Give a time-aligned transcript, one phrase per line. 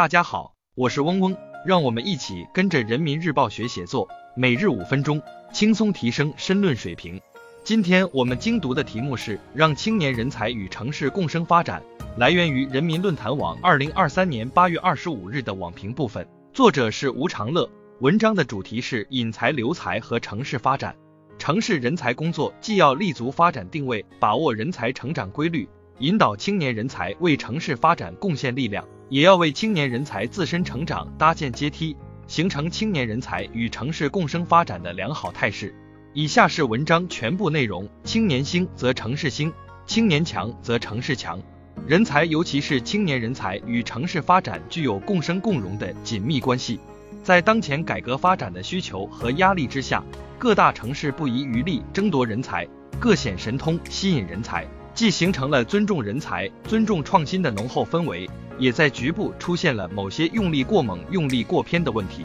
[0.00, 5.20] 大家好，我是嗡嗡，让我们一起跟着人民日报学写作，每日五分钟，
[5.52, 7.20] 轻松提升申论水平。
[7.62, 11.82] 今天我们精读的题目是让青年人才与城市共生发展，
[12.16, 17.68] 来源于人民论坛网二零二三年八月二十五日的网评部分，作者是吴长乐。
[17.98, 20.96] 文章的主题是引才留才和城市发展。
[21.38, 28.82] 城市人才工作既要立足发展定位，把握人才成长规律，引导青年人才为城市发展贡献力量。
[29.10, 31.96] 也要为青年人才自身成长搭建阶梯，
[32.28, 35.74] 形成青年人才与城市共生发展的良好态势。
[36.14, 39.52] 以下是文章全部内容：青年兴则城市兴，
[39.84, 41.42] 青年强则城市强。
[41.88, 46.78] 人才，尤其是青年人才，与城市发展具有共生共荣的紧密关系。
[47.24, 50.04] 在当前改革发展的需求和压力之下，
[50.38, 52.64] 各大城市不遗余力争夺人才，
[53.00, 54.66] 各显神通吸引人才，
[55.00, 58.28] 既形成了尊重人才、尊重创新的浓厚氛围。
[58.58, 62.22] 也在局部出现了某些用力过猛、用力过偏的问题。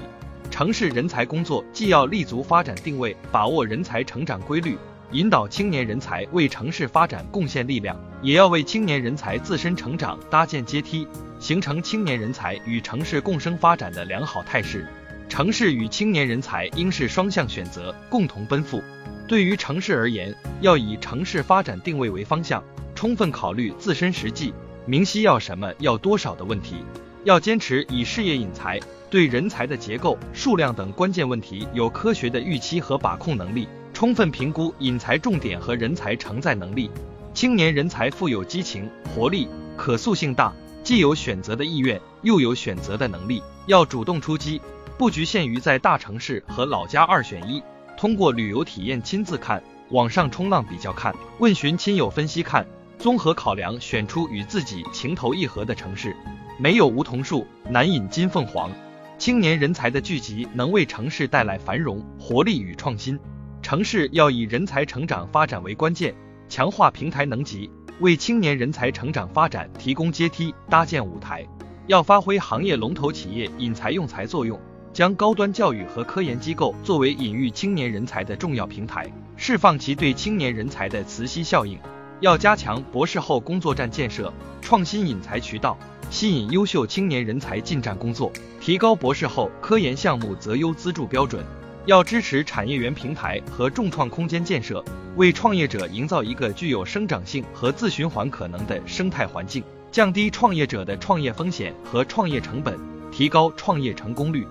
[0.52, 4.78] 城市人才工作既要立足发展定位，把握人才成长规律，
[5.14, 11.08] 引导青年人才为城市发展贡献力量，也要为青年人才自身成长搭建阶梯，
[11.40, 14.86] 形成青年人才与城市共生发展的良好态势。
[15.30, 18.84] 城市与青年人才应是双向选择，共同奔赴。
[19.28, 24.54] 对于城市而言，要以城市发展定位为方向，充分考虑自身实际。
[24.86, 26.76] 明晰要什么、要多少的问题，
[27.24, 36.92] 要坚持以事业引才，对人才的结构、数量等关键问题有科学的预期和把控能力，充分评估引才重点和人才承载能力。
[37.34, 40.54] 青年人才富有激情、活力，可塑性大，
[40.84, 44.62] 既有选择的意愿，又有选择的能力，要主动出击，
[45.00, 47.64] 不局限于在大城市和老家二选一。
[47.98, 52.66] 通过旅游体验亲自看，网上冲浪比较看，问询亲友分析看。
[52.98, 56.16] 综合考量，选出与自己情投意合的城市。
[56.58, 58.72] 没有梧桐树，难引金凤凰。
[59.18, 63.20] 青年人才的聚集，能为城市带来繁荣、活力与创新。
[63.62, 66.14] 城市要以人才成长发展为关键，
[66.50, 67.70] 强化平台能级，
[68.00, 71.46] 为青年人才成长发展提供阶梯、搭建舞台。
[71.88, 74.60] 要发挥行业龙头企业引才用才作用，
[74.96, 81.78] 将高端教育和科研机构作为引育青年人才的重要平台，释放其对青年人才的磁吸效应。
[82.22, 85.78] 要加强博士后工作站建设，创新引才渠道，
[86.10, 91.44] 吸引优秀青年人才进站工作，提高博士后科研项目择优资助标准。
[91.86, 94.82] 要支持产业园平台和众创空间建设，
[95.18, 102.80] 为创业者营造一个具有生长性和自循环可能的生态环境，降低创业者的创业风险和创业成本，
[103.12, 104.48] 提高创业成功率。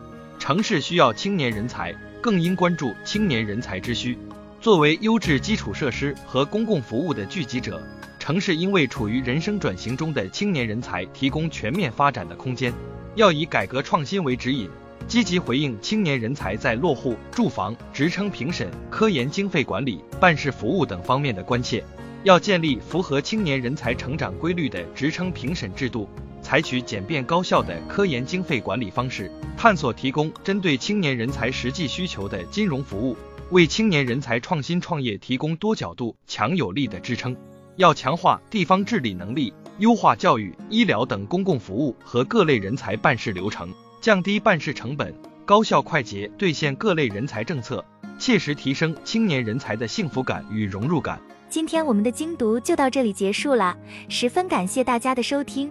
[0.47, 1.91] 城市需要青年人才，
[2.21, 4.19] 更应关注青年人才之需。
[4.61, 7.83] 作为优质基础设施和公共服务的聚集者，
[8.19, 12.71] 城市应为处于人生转型中的青年人才提供全面发展的空间。
[13.15, 14.69] 要以改革创新为指引，
[15.09, 21.83] 积极回应青年人才在落户、住房、职称评审、科研经费管理、办事服务等方面的关切。
[22.23, 26.07] 要建立符合青年人才成长规律的职称评审制度，
[26.45, 33.17] 采取简便高效的科研经费管理方式，探索提供针对青年人才实际需求的金融服务。
[33.51, 37.35] 为青年人才创新创业提供多角度、强有力的支撑。
[37.77, 47.85] 要强化地方治理能力，优化教育、医疗等公共服务和各类人才办事流程，降低办事成本，高效快捷兑现各类人才政策，
[48.19, 51.21] 切实提升青年人才的幸福感与融入感。
[51.49, 53.77] 今天我们的精读就到这里结束了，
[54.09, 55.71] 十分感谢大家的收听。